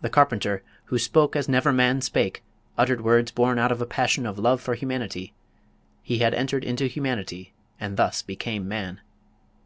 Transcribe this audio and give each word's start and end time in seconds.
The 0.00 0.08
Carpenter 0.08 0.62
who 0.86 0.98
spoke 0.98 1.36
as 1.36 1.46
"never 1.46 1.70
man 1.70 2.00
spake" 2.00 2.42
uttered 2.78 3.02
words 3.02 3.30
born 3.30 3.58
out 3.58 3.70
of 3.70 3.82
a 3.82 3.86
passion 3.86 4.24
of 4.24 4.38
love 4.38 4.58
for 4.62 4.72
humanity 4.72 5.34
he 6.02 6.20
had 6.20 6.32
entered 6.32 6.64
into 6.64 6.86
humanity, 6.86 7.52
and 7.78 7.98
thus 7.98 8.22
became 8.22 8.66
Man. 8.66 9.02